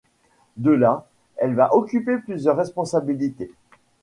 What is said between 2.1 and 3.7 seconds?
plusieurs responsabilités.